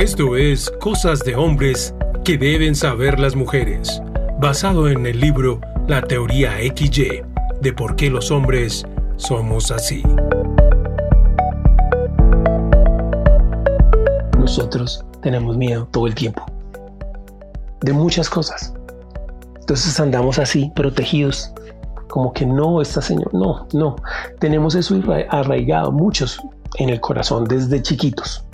Esto 0.00 0.34
es 0.34 0.70
Cosas 0.80 1.18
de 1.24 1.36
Hombres 1.36 1.94
que 2.24 2.38
deben 2.38 2.74
saber 2.74 3.20
las 3.20 3.36
mujeres, 3.36 4.00
basado 4.40 4.88
en 4.88 5.04
el 5.04 5.20
libro 5.20 5.60
La 5.88 6.00
teoría 6.00 6.52
XY 6.74 7.20
de 7.60 7.72
por 7.74 7.96
qué 7.96 8.08
los 8.08 8.30
hombres 8.30 8.86
somos 9.16 9.70
así. 9.70 10.02
Nosotros 14.38 15.04
tenemos 15.20 15.58
miedo 15.58 15.86
todo 15.90 16.06
el 16.06 16.14
tiempo, 16.14 16.46
de 17.82 17.92
muchas 17.92 18.30
cosas. 18.30 18.72
Entonces 19.60 20.00
andamos 20.00 20.38
así, 20.38 20.72
protegidos, 20.74 21.52
como 22.08 22.32
que 22.32 22.46
no, 22.46 22.80
está 22.80 23.02
señor, 23.02 23.34
no, 23.34 23.68
no. 23.74 23.96
Tenemos 24.38 24.74
eso 24.74 24.98
arraigado, 25.28 25.92
muchos 25.92 26.40
en 26.78 26.88
el 26.88 27.02
corazón 27.02 27.44
desde 27.44 27.82
chiquitos. 27.82 28.46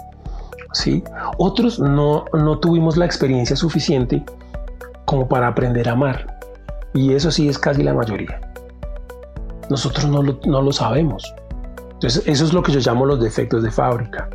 ¿Sí? 0.76 1.02
Otros 1.38 1.78
no, 1.78 2.24
no 2.32 2.58
tuvimos 2.58 2.96
la 2.96 3.06
experiencia 3.06 3.56
suficiente 3.56 4.24
como 5.04 5.28
para 5.28 5.48
aprender 5.48 5.88
a 5.88 5.92
amar. 5.92 6.38
Y 6.94 7.12
eso 7.12 7.30
sí 7.30 7.48
es 7.48 7.58
casi 7.58 7.82
la 7.82 7.94
mayoría. 7.94 8.40
Nosotros 9.68 10.06
no 10.06 10.22
lo, 10.22 10.38
no 10.46 10.62
lo 10.62 10.72
sabemos. 10.72 11.34
Entonces, 11.94 12.22
eso 12.26 12.44
es 12.44 12.52
lo 12.52 12.62
que 12.62 12.72
yo 12.72 12.80
llamo 12.80 13.06
los 13.06 13.20
defectos 13.20 13.62
de 13.62 13.70
fábrica. 13.70 14.28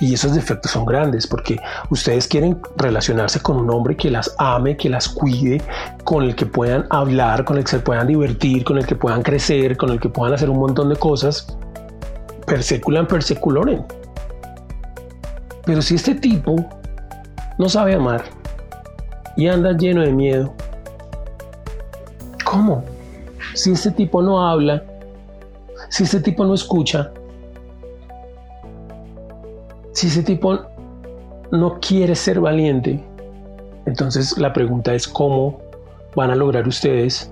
Y 0.00 0.14
esos 0.14 0.34
defectos 0.34 0.72
son 0.72 0.86
grandes 0.86 1.26
porque 1.26 1.58
ustedes 1.90 2.26
quieren 2.26 2.60
relacionarse 2.76 3.40
con 3.40 3.56
un 3.56 3.70
hombre 3.70 3.96
que 3.96 4.10
las 4.10 4.34
ame, 4.38 4.76
que 4.76 4.88
las 4.88 5.08
cuide, 5.08 5.62
con 6.04 6.24
el 6.24 6.34
que 6.34 6.46
puedan 6.46 6.86
hablar, 6.90 7.44
con 7.44 7.58
el 7.58 7.64
que 7.64 7.70
se 7.72 7.78
puedan 7.80 8.06
divertir, 8.06 8.64
con 8.64 8.78
el 8.78 8.86
que 8.86 8.94
puedan 8.94 9.22
crecer, 9.22 9.76
con 9.76 9.90
el 9.90 10.00
que 10.00 10.08
puedan 10.08 10.34
hacer 10.34 10.50
un 10.50 10.58
montón 10.58 10.88
de 10.88 10.96
cosas. 10.96 11.46
Perseculan, 12.46 13.06
perseculoren. 13.06 13.84
Pero 15.64 15.80
si 15.80 15.94
este 15.94 16.14
tipo 16.14 16.56
no 17.58 17.68
sabe 17.68 17.94
amar 17.94 18.24
y 19.36 19.48
anda 19.48 19.76
lleno 19.76 20.02
de 20.02 20.12
miedo, 20.12 20.52
¿cómo? 22.44 22.84
Si 23.54 23.72
este 23.72 23.90
tipo 23.90 24.20
no 24.20 24.46
habla, 24.46 24.82
si 25.88 26.04
este 26.04 26.20
tipo 26.20 26.44
no 26.44 26.54
escucha, 26.54 27.10
si 29.92 30.08
ese 30.08 30.22
tipo 30.22 30.58
no 31.50 31.78
quiere 31.80 32.14
ser 32.14 32.40
valiente, 32.40 33.02
entonces 33.86 34.36
la 34.38 34.52
pregunta 34.52 34.92
es 34.92 35.08
cómo 35.08 35.60
van 36.14 36.30
a 36.30 36.34
lograr 36.34 36.66
ustedes 36.68 37.30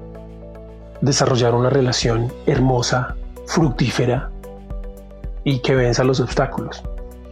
desarrollar 1.01 1.55
una 1.55 1.71
relación 1.71 2.33
hermosa, 2.47 3.17
fructífera 3.47 4.31
y 5.45 5.59
que 5.59 5.75
venza 5.75 6.05
los 6.05 6.21
obstáculos 6.21 6.83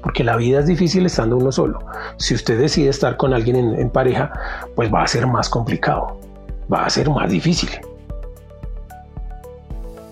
porque 0.03 0.25
la 0.25 0.37
vida 0.37 0.61
es 0.61 0.67
difícil 0.67 1.07
estando 1.07 1.37
uno 1.37 1.53
solo. 1.53 1.79
Si 2.17 2.35
usted 2.35 2.59
decide 2.59 2.89
estar 2.89 3.17
con 3.17 3.35
alguien 3.35 3.57
en, 3.57 3.91
pareja, 3.91 4.33
pues 4.75 4.93
va 4.93 5.03
a 5.03 5.07
ser 5.07 5.27
más 5.27 5.49
complicado, 5.49 6.19
va 6.73 6.85
a 6.85 6.91
ser 6.91 7.09
más 7.11 7.31
difícil. 7.31 7.71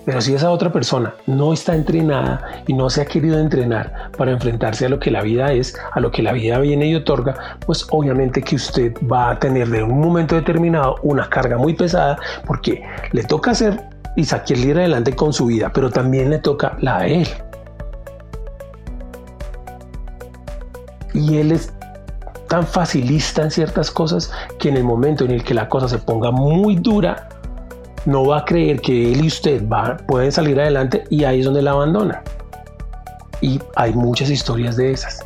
Pero 0.05 0.23
si 0.23 0.35
esa 0.35 0.51
otra 0.51 0.73
persona 0.73 1.15
no 1.27 1.53
está 1.53 1.75
entrenada 1.75 2.63
y 2.67 2.73
no 2.73 2.89
se 2.89 3.03
ha 3.03 3.05
querido 3.05 3.39
entrenar 3.39 4.11
para 4.17 4.33
enfrentarse 4.33 4.87
a 4.87 4.89
lo 4.89 4.99
que 4.99 5.11
la 5.11 5.21
vida 5.21 5.53
es, 5.53 5.77
a 5.93 6.01
lo 6.01 6.11
que 6.11 6.23
la 6.23 6.33
vida 6.33 6.59
viene 6.61 6.87
y 6.87 6.95
otorga, 6.95 7.59
pues 7.67 7.87
obviamente 7.91 8.41
que 8.41 8.57
usted 8.57 8.95
va 9.11 9.31
a 9.31 9.39
tener 9.39 9.69
de 9.69 9.83
un 9.83 10.01
momento 10.01 10.35
determinado 10.35 10.97
una 11.03 11.29
carga 11.29 11.59
muy 11.59 11.75
pesada 11.75 12.19
porque 12.47 12.83
le 13.13 13.23
toca 13.23 13.51
hacer 13.51 13.83
y 14.17 14.25
salir 14.25 14.79
adelante 14.79 15.15
con 15.15 15.35
su 15.35 15.47
vida, 15.47 15.71
pero 15.75 15.91
también 15.91 16.31
le 16.31 16.39
toca 16.39 16.77
la 16.81 16.99
a 16.99 17.07
él. 17.07 17.29
Y 21.19 21.39
él 21.39 21.53
es 21.53 21.73
tan 22.49 22.67
facilista 22.67 23.43
en 23.43 23.51
ciertas 23.51 23.91
cosas 23.91 24.31
que 24.59 24.69
en 24.69 24.77
el 24.77 24.85
momento 24.85 25.25
en 25.25 25.33
el 25.33 25.45
que 25.45 25.53
la 25.53 25.69
cosa 25.69 25.89
se 25.89 25.99
ponga 25.99 26.31
muy 26.31 26.77
dura, 26.77 27.29
no 28.07 28.25
va 28.25 28.39
a 28.39 28.45
creer 28.45 28.81
que 28.81 29.13
él 29.13 29.25
y 29.25 29.27
usted 29.27 29.63
pueden 30.07 30.33
salir 30.33 30.59
adelante 30.61 31.05
y 31.11 31.25
ahí 31.25 31.41
es 31.41 31.45
donde 31.45 31.61
la 31.61 31.73
abandona. 31.73 32.23
Y 33.41 33.61
hay 33.77 33.93
muchas 33.93 34.31
historias 34.31 34.77
de 34.77 34.93
esas. 34.93 35.25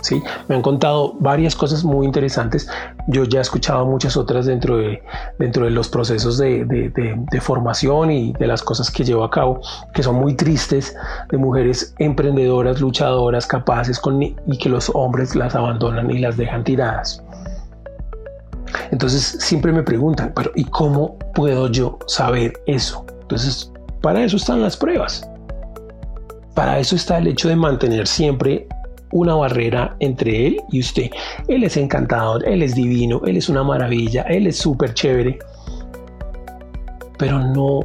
¿Sí? 0.00 0.22
Me 0.48 0.56
han 0.56 0.62
contado 0.62 1.14
varias 1.20 1.54
cosas 1.54 1.84
muy 1.84 2.06
interesantes. 2.06 2.68
Yo 3.06 3.24
ya 3.24 3.38
he 3.38 3.42
escuchado 3.42 3.86
muchas 3.86 4.16
otras 4.16 4.46
dentro 4.46 4.78
de, 4.78 5.02
dentro 5.38 5.64
de 5.64 5.70
los 5.70 5.88
procesos 5.88 6.38
de, 6.38 6.64
de, 6.64 7.40
formación 7.40 8.10
y 8.10 8.32
de 8.34 8.46
las 8.46 8.62
cosas 8.62 8.90
que 8.90 9.04
llevo 9.04 9.24
a 9.24 9.30
cabo, 9.30 9.60
que 9.94 10.02
son 10.02 10.16
muy 10.16 10.34
tristes, 10.34 10.94
de 11.30 11.38
mujeres 11.38 11.94
emprendedoras, 11.98 12.80
luchadoras, 12.80 13.46
capaces, 13.46 13.98
con, 13.98 14.22
y 14.22 14.34
que 14.58 14.68
los 14.68 14.90
hombres 14.94 15.34
las 15.34 15.54
abandonan 15.54 16.10
y 16.10 16.18
las 16.18 16.36
dejan 16.36 16.64
tiradas. 16.64 17.22
Entonces 18.90 19.36
siempre 19.40 19.72
me 19.72 19.82
preguntan, 19.82 20.32
pero 20.34 20.50
¿y 20.54 20.64
cómo 20.64 21.18
puedo 21.34 21.68
yo 21.68 21.98
saber 22.06 22.52
eso? 22.66 23.04
Entonces, 23.22 23.72
para 24.02 24.24
eso 24.24 24.36
están 24.36 24.62
las 24.62 24.76
pruebas. 24.76 25.28
Para 26.54 26.78
eso 26.78 26.96
está 26.96 27.18
el 27.18 27.28
hecho 27.28 27.48
de 27.48 27.56
mantener 27.56 28.06
siempre 28.06 28.66
una 29.12 29.34
barrera 29.34 29.96
entre 30.00 30.46
él 30.46 30.62
y 30.70 30.80
usted. 30.80 31.10
Él 31.48 31.64
es 31.64 31.76
encantador, 31.76 32.46
él 32.46 32.62
es 32.62 32.74
divino, 32.74 33.20
él 33.26 33.36
es 33.36 33.48
una 33.48 33.62
maravilla, 33.62 34.22
él 34.22 34.46
es 34.46 34.56
súper 34.58 34.94
chévere. 34.94 35.38
Pero 37.18 37.38
no 37.38 37.80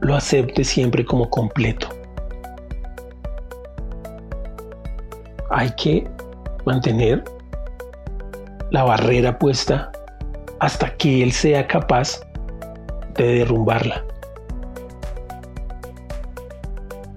lo 0.00 0.14
acepte 0.14 0.64
siempre 0.64 1.04
como 1.04 1.28
completo. 1.28 1.88
Hay 5.50 5.70
que 5.76 6.08
mantener 6.64 7.24
la 8.70 8.84
barrera 8.84 9.38
puesta 9.38 9.90
hasta 10.60 10.94
que 10.96 11.22
él 11.22 11.32
sea 11.32 11.66
capaz 11.66 12.20
de 13.14 13.38
derrumbarla. 13.38 14.04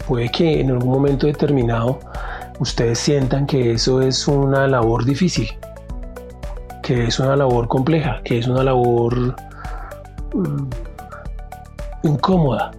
Puede 0.08 0.30
que 0.30 0.60
en 0.60 0.72
algún 0.72 0.92
momento 0.92 1.28
determinado 1.28 2.00
ustedes 2.62 3.00
sientan 3.00 3.48
que 3.48 3.72
eso 3.72 4.02
es 4.02 4.28
una 4.28 4.68
labor 4.68 5.04
difícil, 5.04 5.50
que 6.84 7.06
es 7.06 7.20
una 7.20 7.36
labor 7.36 7.68
compleja, 7.68 8.22
que 8.24 8.38
es 8.38 8.48
una 8.48 8.64
labor 8.64 9.36
mm, 10.36 10.70
incómoda, 12.04 12.72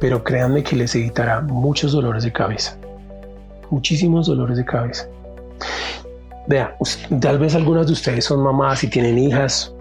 pero 0.00 0.24
créanme 0.24 0.62
que 0.62 0.74
les 0.74 0.94
evitará 0.94 1.42
muchos 1.42 1.92
dolores 1.92 2.24
de 2.24 2.32
cabeza, 2.32 2.78
muchísimos 3.70 4.26
dolores 4.26 4.56
de 4.56 4.64
cabeza. 4.64 5.06
Vea, 6.48 6.74
tal 7.20 7.38
vez 7.38 7.54
algunas 7.54 7.88
de 7.88 7.92
ustedes 7.92 8.24
son 8.24 8.42
mamás 8.42 8.82
y 8.82 8.88
tienen 8.88 9.18
hijas, 9.18 9.74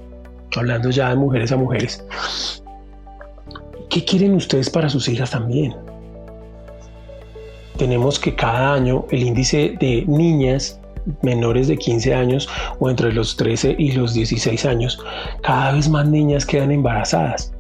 hablando 0.58 0.90
ya 0.90 1.10
de 1.10 1.16
mujeres 1.16 1.50
a 1.54 1.56
mujeres. 1.56 2.04
¿Qué 3.90 4.04
quieren 4.04 4.34
ustedes 4.36 4.70
para 4.70 4.90
sus 4.90 5.08
hijas 5.08 5.32
también? 5.32 5.74
Tenemos 7.78 8.20
que 8.20 8.36
cada 8.36 8.74
año 8.74 9.06
el 9.12 9.24
índice 9.24 9.76
de 9.80 10.04
niñas 10.08 10.80
menores 11.22 11.68
de 11.68 11.78
15 11.78 12.14
años 12.14 12.50
o 12.80 12.90
entre 12.90 13.14
los 13.14 13.36
13 13.38 13.76
y 13.78 13.92
los 13.92 14.14
16 14.14 14.66
años, 14.66 15.00
cada 15.42 15.72
vez 15.74 15.88
más 15.90 16.08
niñas 16.08 16.46
quedan 16.46 16.72
embarazadas. 16.72 17.54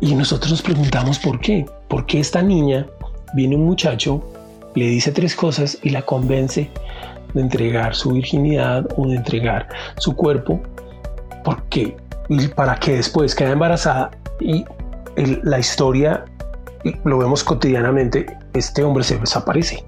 Y 0.00 0.14
nosotros 0.14 0.52
nos 0.52 0.62
preguntamos 0.62 1.18
por 1.18 1.40
qué. 1.40 1.66
¿Por 1.88 2.06
qué 2.06 2.20
esta 2.20 2.42
niña 2.42 2.86
viene 3.34 3.56
un 3.56 3.64
muchacho, 3.64 4.22
le 4.74 4.86
dice 4.86 5.10
tres 5.10 5.34
cosas 5.34 5.78
y 5.82 5.90
la 5.90 6.02
convence 6.02 6.70
de 7.34 7.40
entregar 7.40 7.94
su 7.94 8.12
virginidad 8.12 8.86
o 8.96 9.08
de 9.08 9.16
entregar 9.16 9.68
su 9.96 10.14
cuerpo? 10.14 10.60
¿Por 11.44 11.62
qué? 11.64 11.96
para 12.54 12.74
que 12.74 12.92
después 12.92 13.34
quede 13.34 13.52
embarazada 13.52 14.10
y 14.38 14.62
la 15.16 15.58
historia 15.58 16.26
lo 17.04 17.18
vemos 17.18 17.42
cotidianamente, 17.42 18.26
este 18.58 18.82
hombre 18.84 19.04
se 19.04 19.18
desaparece. 19.18 19.84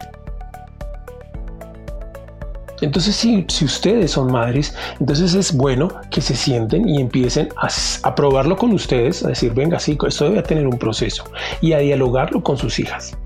Entonces, 2.80 3.14
si, 3.14 3.44
ustedes 3.64 4.12
son 4.12 4.32
madres, 4.32 4.74
entonces 4.98 5.34
es 5.34 5.54
bueno 5.54 5.88
que 6.10 6.20
se 6.20 6.34
sienten 6.34 6.88
y 6.88 7.00
empiecen 7.00 7.50
a, 8.02 8.14
probarlo 8.14 8.56
con 8.56 8.72
ustedes, 8.72 9.24
a 9.24 9.28
decir, 9.28 9.52
venga, 9.52 9.78
sí, 9.78 9.98
esto 10.06 10.24
debe 10.24 10.42
tener 10.42 10.66
un 10.66 10.78
proceso, 10.78 11.24
y 11.60 11.72
a 11.74 11.78
dialogarlo 11.78 12.42
con 12.42 12.56
sus 12.56 12.78
hijas. 12.78 13.16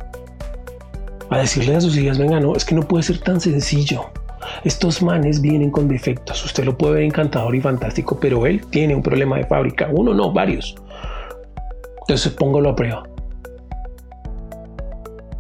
A 1.30 1.38
decirle 1.38 1.76
a 1.76 1.80
sus 1.80 1.96
hijas, 1.96 2.18
venga, 2.18 2.40
no, 2.40 2.56
es 2.56 2.64
que 2.64 2.74
no 2.74 2.82
puede 2.82 3.04
ser 3.04 3.18
tan 3.18 3.40
sencillo. 3.40 4.06
Estos 4.64 5.02
manes 5.02 5.40
vienen 5.40 5.70
con 5.70 5.88
defectos. 5.88 6.44
Usted 6.44 6.64
lo 6.64 6.76
puede 6.76 6.94
ver 6.94 7.02
encantador 7.04 7.54
y 7.54 7.60
fantástico, 7.60 8.18
pero 8.20 8.46
él 8.46 8.64
tiene 8.66 8.94
un 8.94 9.02
problema 9.02 9.38
de 9.38 9.46
fábrica. 9.46 9.88
Uno 9.90 10.12
no, 10.12 10.32
varios. 10.32 10.74
Entonces 12.00 12.32
póngalo 12.32 12.70
a 12.70 12.76
prueba. 12.76 13.13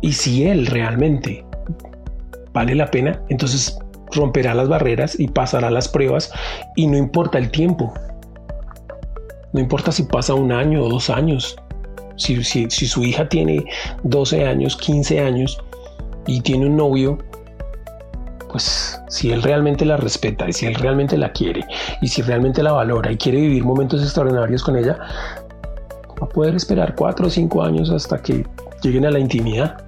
Y 0.04 0.12
si 0.12 0.46
él 0.46 0.66
realmente 0.66 1.46
vale 2.52 2.74
la 2.74 2.90
pena, 2.90 3.18
entonces 3.30 3.78
romperá 4.12 4.52
las 4.52 4.68
barreras 4.68 5.18
y 5.18 5.28
pasará 5.28 5.70
las 5.70 5.88
pruebas 5.88 6.30
y 6.76 6.86
no 6.86 6.98
importa 6.98 7.38
el 7.38 7.50
tiempo. 7.50 7.90
No 9.54 9.60
importa 9.60 9.92
si 9.92 10.02
pasa 10.02 10.34
un 10.34 10.52
año 10.52 10.82
o 10.82 10.90
dos 10.90 11.08
años. 11.08 11.56
Si, 12.16 12.44
si, 12.44 12.68
su 12.68 13.02
hija 13.02 13.30
tiene 13.30 13.64
12 14.02 14.46
años, 14.46 14.76
15 14.76 15.20
años 15.20 15.58
y 16.26 16.42
tiene 16.42 16.66
un 16.66 16.76
novio, 16.76 17.16
pues 18.52 19.00
si 19.08 19.32
él 19.32 19.42
realmente 19.42 19.86
la 19.86 19.96
respeta 19.96 20.46
y 20.46 20.52
si 20.52 20.66
él 20.66 20.74
realmente 20.74 21.16
la 21.16 21.32
quiere 21.32 21.64
y 22.02 22.08
si 22.08 22.20
realmente 22.20 22.62
la 22.62 22.72
valora 22.72 23.10
y 23.10 23.16
quiere 23.16 23.40
vivir 23.40 23.64
momentos 23.64 24.02
extraordinarios 24.02 24.62
con 24.62 24.76
ella, 24.76 24.98
va 26.22 26.26
a 26.26 26.28
poder 26.28 26.56
esperar 26.56 26.94
cuatro 26.94 27.28
o 27.28 27.30
cinco 27.30 27.62
años 27.62 27.88
hasta 27.88 28.20
que 28.20 28.44
lleguen 28.82 29.06
a 29.06 29.10
la 29.10 29.18
intimidad. 29.18 29.82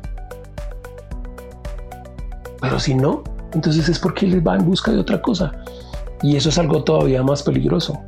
Pero 2.68 2.80
si 2.80 2.94
no, 2.94 3.22
entonces 3.52 3.88
es 3.88 3.98
porque 3.98 4.26
él 4.26 4.46
va 4.46 4.56
en 4.56 4.66
busca 4.66 4.90
de 4.90 4.98
otra 4.98 5.22
cosa. 5.22 5.52
Y 6.22 6.36
eso 6.36 6.48
es 6.48 6.58
algo 6.58 6.82
todavía 6.82 7.22
más 7.22 7.42
peligroso. 7.42 8.00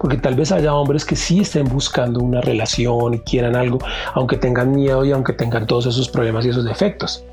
Porque 0.00 0.16
tal 0.16 0.34
vez 0.34 0.50
haya 0.50 0.74
hombres 0.74 1.04
que 1.04 1.16
sí 1.16 1.40
estén 1.40 1.68
buscando 1.68 2.20
una 2.20 2.40
relación 2.40 3.14
y 3.14 3.18
quieran 3.20 3.54
algo, 3.54 3.78
aunque 4.14 4.36
tengan 4.36 4.72
miedo 4.74 5.04
y 5.04 5.12
aunque 5.12 5.32
tengan 5.32 5.66
todos 5.66 5.86
esos 5.86 6.08
problemas 6.08 6.44
y 6.44 6.48
esos 6.48 6.64
defectos. 6.64 7.24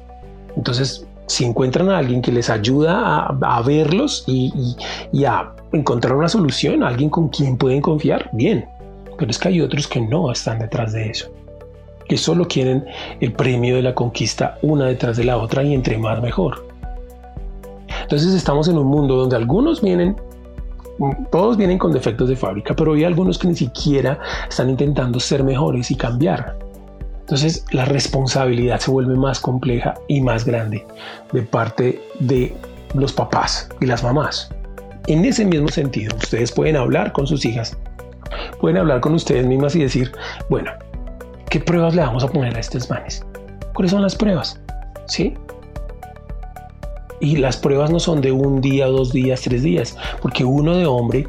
Entonces, 0.55 1.05
si 1.27 1.45
encuentran 1.45 1.89
a 1.89 1.97
alguien 1.97 2.21
que 2.21 2.31
les 2.31 2.49
ayuda 2.49 3.25
a, 3.25 3.61
verlos 3.61 4.23
y, 4.27 4.75
y, 5.11 5.25
a 5.25 5.53
encontrar 5.71 6.15
una 6.15 6.29
solución, 6.29 6.83
alguien 6.83 7.09
con 7.09 7.29
quien 7.29 7.57
pueden 7.57 7.81
confiar, 7.81 8.29
bien. 8.33 8.65
Pero 9.17 9.31
es 9.31 9.37
que 9.37 9.49
hay 9.49 9.61
otros 9.61 9.87
que 9.87 9.99
no 9.99 10.31
están 10.31 10.59
detrás 10.59 10.93
de 10.93 11.09
eso, 11.09 11.29
que 12.07 12.17
solo 12.17 12.47
quieren 12.47 12.85
el 13.19 13.33
premio 13.33 13.75
de 13.75 13.81
la 13.81 13.95
conquista 13.95 14.57
una 14.61 14.85
detrás 14.85 15.17
de 15.17 15.25
la 15.25 15.37
otra 15.37 15.63
y 15.63 15.73
entre 15.73 15.97
más 15.97 16.21
mejor. 16.21 16.66
Entonces 18.07 18.33
estamos 18.33 18.69
en 18.69 18.77
un 18.77 18.87
mundo 18.87 19.17
donde 19.17 19.35
algunos 19.35 19.81
vienen 19.81 20.15
todos 21.29 21.57
vienen 21.57 21.77
con 21.77 21.91
defectos 21.91 22.29
de 22.29 22.37
fábrica, 22.37 22.73
pero 22.73 22.93
hay 22.93 23.03
algunos 23.03 23.37
que 23.37 23.49
ni 23.49 23.55
siquiera 23.55 24.17
están 24.49 24.69
intentando 24.69 25.19
ser 25.19 25.43
mejores 25.43 25.91
y 25.91 25.95
cambiar. 25.95 26.57
Entonces 27.19 27.65
la 27.71 27.83
responsabilidad 27.83 28.79
se 28.79 28.89
vuelve 28.89 29.15
más 29.15 29.41
compleja 29.41 29.95
y 30.07 30.21
más 30.21 30.45
grande 30.45 30.87
de 31.33 31.41
parte 31.41 32.01
de 32.19 32.55
los 32.93 33.11
papás 33.11 33.67
y 33.81 33.85
las 33.85 34.03
mamás. 34.03 34.49
En 35.07 35.25
ese 35.25 35.43
mismo 35.43 35.67
sentido, 35.67 36.15
ustedes 36.15 36.53
pueden 36.53 36.77
hablar 36.77 37.11
con 37.11 37.27
sus 37.27 37.43
hijas, 37.43 37.77
pueden 38.61 38.77
hablar 38.77 39.01
con 39.01 39.13
ustedes 39.13 39.45
mismas 39.45 39.75
y 39.75 39.81
decir, 39.81 40.13
bueno, 40.49 40.71
¿qué 41.49 41.59
pruebas 41.59 41.93
le 41.93 42.01
vamos 42.01 42.23
a 42.23 42.29
poner 42.29 42.55
a 42.55 42.59
estos 42.61 42.89
manes? 42.89 43.25
¿Cuáles 43.73 43.91
son 43.91 44.01
las 44.01 44.15
pruebas? 44.15 44.59
¿Sí? 45.07 45.35
Y 47.19 47.37
las 47.37 47.57
pruebas 47.57 47.89
no 47.89 47.99
son 47.99 48.21
de 48.21 48.31
un 48.31 48.61
día, 48.61 48.87
dos 48.87 49.11
días, 49.11 49.41
tres 49.41 49.63
días, 49.63 49.97
porque 50.21 50.43
uno 50.45 50.75
de 50.75 50.85
hombre, 50.85 51.25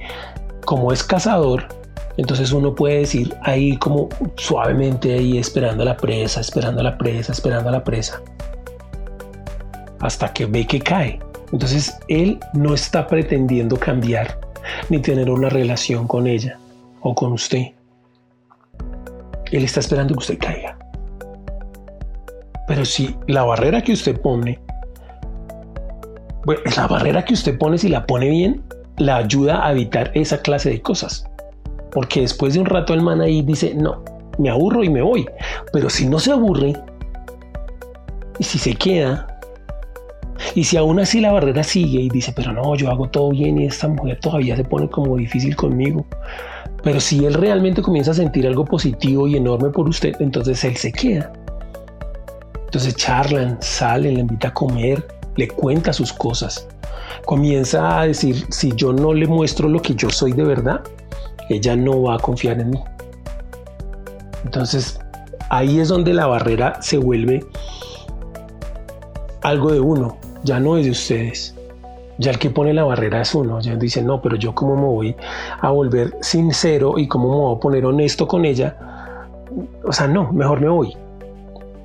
como 0.64 0.92
es 0.92 1.02
cazador, 1.02 1.66
entonces 2.18 2.50
uno 2.50 2.74
puede 2.74 2.98
decir 2.98 3.34
ahí 3.42 3.76
como 3.76 4.08
suavemente 4.36 5.14
ahí 5.14 5.38
esperando 5.38 5.82
a 5.84 5.86
la 5.86 5.96
presa, 5.96 6.40
esperando 6.40 6.80
a 6.80 6.84
la 6.84 6.98
presa, 6.98 7.32
esperando 7.32 7.68
a 7.68 7.72
la 7.72 7.84
presa. 7.84 8.20
Hasta 10.00 10.32
que 10.32 10.44
ve 10.46 10.66
que 10.66 10.80
cae. 10.80 11.20
Entonces 11.52 11.96
él 12.08 12.38
no 12.54 12.74
está 12.74 13.06
pretendiendo 13.06 13.76
cambiar 13.78 14.38
ni 14.90 15.00
tener 15.00 15.30
una 15.30 15.48
relación 15.48 16.08
con 16.08 16.26
ella 16.26 16.58
o 17.00 17.14
con 17.14 17.32
usted. 17.32 17.68
Él 19.52 19.64
está 19.64 19.78
esperando 19.78 20.14
que 20.14 20.18
usted 20.18 20.38
caiga. 20.38 20.76
Pero 22.66 22.84
si 22.84 23.16
la 23.28 23.44
barrera 23.44 23.80
que 23.80 23.92
usted 23.92 24.20
pone, 24.20 24.58
bueno, 26.48 26.62
la 26.78 26.86
barrera 26.86 27.26
que 27.26 27.34
usted 27.34 27.58
pone, 27.58 27.76
si 27.76 27.90
la 27.90 28.06
pone 28.06 28.30
bien, 28.30 28.62
la 28.96 29.16
ayuda 29.16 29.66
a 29.66 29.70
evitar 29.72 30.10
esa 30.14 30.40
clase 30.40 30.70
de 30.70 30.80
cosas. 30.80 31.26
Porque 31.92 32.22
después 32.22 32.54
de 32.54 32.60
un 32.60 32.64
rato 32.64 32.94
el 32.94 33.02
man 33.02 33.20
ahí 33.20 33.42
dice, 33.42 33.74
no, 33.74 34.02
me 34.38 34.48
aburro 34.48 34.82
y 34.82 34.88
me 34.88 35.02
voy. 35.02 35.28
Pero 35.74 35.90
si 35.90 36.06
no 36.06 36.18
se 36.18 36.32
aburre, 36.32 36.72
y 38.38 38.44
si 38.44 38.58
se 38.58 38.74
queda, 38.74 39.38
y 40.54 40.64
si 40.64 40.78
aún 40.78 40.98
así 41.00 41.20
la 41.20 41.32
barrera 41.32 41.62
sigue 41.62 42.00
y 42.00 42.08
dice, 42.08 42.32
pero 42.34 42.50
no, 42.50 42.74
yo 42.76 42.88
hago 42.88 43.10
todo 43.10 43.28
bien 43.28 43.58
y 43.58 43.66
esta 43.66 43.86
mujer 43.86 44.18
todavía 44.18 44.56
se 44.56 44.64
pone 44.64 44.88
como 44.88 45.18
difícil 45.18 45.54
conmigo. 45.54 46.06
Pero 46.82 46.98
si 46.98 47.26
él 47.26 47.34
realmente 47.34 47.82
comienza 47.82 48.12
a 48.12 48.14
sentir 48.14 48.46
algo 48.46 48.64
positivo 48.64 49.28
y 49.28 49.36
enorme 49.36 49.68
por 49.68 49.86
usted, 49.86 50.14
entonces 50.18 50.64
él 50.64 50.78
se 50.78 50.92
queda. 50.92 51.30
Entonces 52.64 52.96
charlan, 52.96 53.58
salen, 53.60 54.14
le 54.14 54.20
invita 54.20 54.48
a 54.48 54.54
comer, 54.54 55.17
le 55.38 55.46
cuenta 55.46 55.92
sus 55.92 56.12
cosas. 56.12 56.66
Comienza 57.24 58.00
a 58.00 58.06
decir, 58.06 58.44
si 58.50 58.72
yo 58.74 58.92
no 58.92 59.14
le 59.14 59.26
muestro 59.26 59.68
lo 59.68 59.80
que 59.80 59.94
yo 59.94 60.10
soy 60.10 60.32
de 60.32 60.42
verdad, 60.42 60.80
ella 61.48 61.76
no 61.76 62.02
va 62.02 62.16
a 62.16 62.18
confiar 62.18 62.60
en 62.60 62.70
mí. 62.70 62.82
Entonces, 64.44 64.98
ahí 65.48 65.78
es 65.78 65.88
donde 65.88 66.12
la 66.12 66.26
barrera 66.26 66.82
se 66.82 66.98
vuelve 66.98 67.44
algo 69.42 69.70
de 69.70 69.78
uno, 69.78 70.16
ya 70.42 70.58
no 70.58 70.76
es 70.76 70.86
de 70.86 70.90
ustedes. 70.90 71.54
Ya 72.18 72.32
el 72.32 72.38
que 72.40 72.50
pone 72.50 72.74
la 72.74 72.82
barrera 72.82 73.20
es 73.20 73.32
uno. 73.32 73.60
Ya 73.60 73.76
dice, 73.76 74.02
no, 74.02 74.20
pero 74.20 74.34
yo 74.34 74.52
cómo 74.52 74.74
me 74.74 74.86
voy 74.86 75.16
a 75.60 75.70
volver 75.70 76.16
sincero 76.20 76.98
y 76.98 77.06
cómo 77.06 77.28
me 77.28 77.36
voy 77.36 77.56
a 77.56 77.60
poner 77.60 77.86
honesto 77.86 78.26
con 78.26 78.44
ella. 78.44 78.76
O 79.84 79.92
sea, 79.92 80.08
no, 80.08 80.32
mejor 80.32 80.60
me 80.60 80.68
voy. 80.68 80.96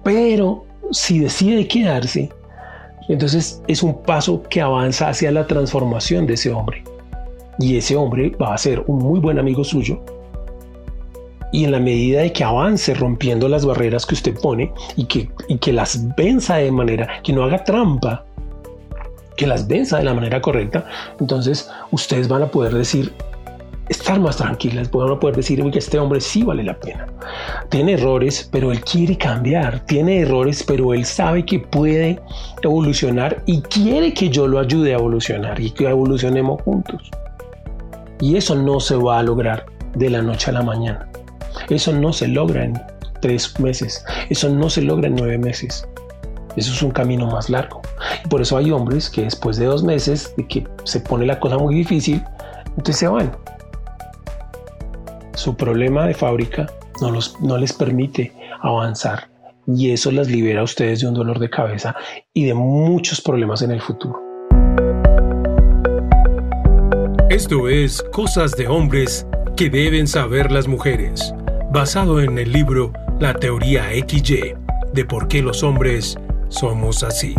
Pero 0.04 0.66
si 0.90 1.20
decide 1.20 1.68
quedarse, 1.68 2.32
entonces 3.10 3.62
es 3.68 3.84
un 3.84 4.02
paso 4.04 4.42
que 4.44 4.62
avanza 4.62 5.10
hacia 5.10 5.32
la 5.32 5.46
transformación 5.48 6.26
de 6.26 6.36
ese 6.36 6.52
hombre 6.52 6.84
y 7.60 7.78
ese 7.78 7.96
hombre 7.96 8.32
va 8.42 8.54
a 8.54 8.58
ser 8.58 8.84
un 8.88 9.00
muy 9.00 9.20
buen 9.20 9.40
amigo 9.40 9.64
suyo. 9.64 10.00
Y 11.52 11.66
en 11.66 11.72
la 11.72 11.80
medida 11.80 12.22
de 12.22 12.34
que 12.34 12.44
avance 12.44 12.94
rompiendo 12.96 13.48
las 13.48 13.64
barreras 13.64 14.06
que 14.06 14.16
usted 14.16 14.34
pone 14.40 14.72
y 14.96 15.06
que, 15.06 15.30
y 15.48 15.58
que 15.60 15.72
las 15.72 16.16
venza 16.16 16.56
de 16.56 16.72
manera 16.72 17.22
que 17.24 17.32
no 17.32 17.44
haga 17.44 17.64
trampa, 17.64 18.26
que 19.38 19.46
las 19.46 19.68
venza 19.68 19.98
de 19.98 20.04
la 20.04 20.16
manera 20.16 20.42
correcta, 20.42 20.86
entonces 21.20 21.70
ustedes 21.92 22.28
van 22.28 22.42
a 22.42 22.48
poder 22.48 22.74
decir, 22.74 23.14
estar 23.90 24.20
más 24.20 24.38
tranquilas, 24.38 24.90
van 24.92 25.12
a 25.12 25.20
poder 25.20 25.36
decir 25.36 25.64
que 25.72 25.80
este 25.80 26.00
hombre 26.00 26.22
sí 26.22 26.44
vale 26.44 26.64
la 26.64 26.80
pena. 26.80 27.08
Tiene 27.70 27.94
errores, 27.94 28.48
pero 28.52 28.72
él 28.72 28.82
quiere 28.82 29.18
cambiar. 29.18 29.80
Tiene 29.82 30.22
errores, 30.22 30.64
pero 30.64 30.94
él 30.94 31.06
sabe 31.06 31.46
que 31.46 31.60
puede 31.60 32.20
evolucionar 32.62 33.42
y 33.46 33.62
quiere 33.62 34.14
que 34.14 34.30
yo 34.30 34.48
lo 34.48 34.60
ayude 34.60 34.94
a 34.94 34.98
evolucionar 34.98 35.60
y 35.60 35.72
que 35.72 35.88
evolucionemos 35.88 36.62
juntos. 36.62 37.10
Y 38.20 38.38
eso 38.38 38.56
no 38.56 38.80
se 38.80 38.96
va 38.96 39.20
a 39.20 39.24
lograr 39.24 39.66
de 39.96 40.10
la 40.10 40.22
noche 40.22 40.50
a 40.50 40.54
la 40.54 40.62
mañana. 40.62 41.08
Eso 41.70 41.94
no 41.94 42.14
se 42.14 42.28
logra 42.28 42.64
en 42.64 42.82
tres 43.22 43.60
meses. 43.60 44.04
Eso 44.30 44.50
no 44.50 44.70
se 44.70 44.82
logra 44.82 45.08
en 45.08 45.16
nueve 45.16 45.38
meses. 45.38 45.88
Eso 46.56 46.72
es 46.72 46.82
un 46.84 46.92
camino 46.92 47.28
más 47.28 47.50
largo. 47.50 47.82
Y 48.24 48.28
por 48.28 48.42
eso 48.42 48.58
hay 48.58 48.72
hombres 48.72 49.10
que 49.10 49.24
después 49.24 49.58
de 49.58 49.66
dos 49.66 49.84
meses 49.84 50.34
de 50.38 50.48
que 50.48 50.68
se 50.84 51.00
pone 51.00 51.26
la 51.26 51.40
cosa 51.40 51.58
muy 51.58 51.76
difícil, 51.76 52.24
entonces 52.78 52.98
se 52.98 53.08
van. 53.08 53.32
Su 55.44 55.58
problema 55.58 56.08
de 56.08 56.14
fábrica 56.14 56.68
no, 57.02 57.12
los, 57.12 57.38
no 57.42 57.58
les 57.58 57.74
permite 57.74 58.32
avanzar. 58.62 59.28
Y 59.68 59.92
eso 59.92 60.10
las 60.10 60.30
libera 60.30 60.62
a 60.62 60.64
ustedes 60.64 61.02
de 61.02 61.08
un 61.10 61.14
dolor 61.14 61.38
de 61.38 61.50
cabeza 61.50 61.94
y 62.34 62.46
de 62.46 62.54
muchos 62.54 63.20
problemas 63.20 63.62
en 63.62 63.72
el 63.72 63.82
futuro. 63.82 64.22
Esto 67.30 67.68
es 67.68 68.02
Cosas 68.14 68.54
de 68.54 68.70
Hombres 68.70 69.28
que 69.58 69.70
deben 69.70 70.08
saber 70.08 70.50
las 70.50 70.70
mujeres, 70.70 71.34
basado 71.74 72.22
en 72.22 72.38
el 72.38 72.54
libro 72.54 72.94
La 73.20 73.34
teoría 73.34 73.90
XY 73.90 74.54
de 74.94 75.04
por 75.04 75.28
qué 75.28 75.42
los 75.42 75.62
hombres 75.62 76.18
somos 76.48 77.04
así. 77.04 77.36